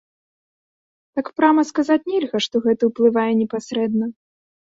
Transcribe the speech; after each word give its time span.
Так 1.17 1.27
прама 1.39 1.65
сказаць 1.71 1.99
нельга, 2.13 2.37
што 2.45 2.55
гэта 2.65 2.83
ўплывае 2.89 3.29
непасрэдна. 3.43 4.05